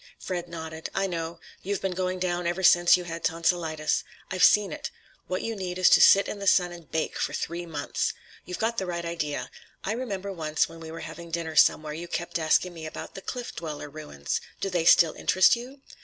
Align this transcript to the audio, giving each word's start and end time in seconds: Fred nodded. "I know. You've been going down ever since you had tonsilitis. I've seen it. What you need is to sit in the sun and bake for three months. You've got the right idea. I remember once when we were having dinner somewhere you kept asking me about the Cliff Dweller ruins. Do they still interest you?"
Fred 0.17 0.47
nodded. 0.47 0.89
"I 0.95 1.05
know. 1.05 1.39
You've 1.61 1.79
been 1.79 1.91
going 1.91 2.17
down 2.17 2.47
ever 2.47 2.63
since 2.63 2.97
you 2.97 3.03
had 3.03 3.23
tonsilitis. 3.23 4.03
I've 4.31 4.43
seen 4.43 4.71
it. 4.73 4.89
What 5.27 5.43
you 5.43 5.55
need 5.55 5.77
is 5.77 5.91
to 5.91 6.01
sit 6.01 6.27
in 6.27 6.39
the 6.39 6.47
sun 6.47 6.71
and 6.71 6.89
bake 6.89 7.19
for 7.19 7.33
three 7.33 7.67
months. 7.67 8.13
You've 8.43 8.57
got 8.57 8.79
the 8.79 8.87
right 8.87 9.05
idea. 9.05 9.51
I 9.83 9.91
remember 9.91 10.31
once 10.33 10.67
when 10.67 10.79
we 10.79 10.89
were 10.89 11.01
having 11.01 11.29
dinner 11.29 11.55
somewhere 11.55 11.93
you 11.93 12.07
kept 12.07 12.39
asking 12.39 12.73
me 12.73 12.87
about 12.87 13.13
the 13.13 13.21
Cliff 13.21 13.55
Dweller 13.55 13.91
ruins. 13.91 14.41
Do 14.59 14.71
they 14.71 14.85
still 14.85 15.13
interest 15.13 15.55
you?" 15.55 15.81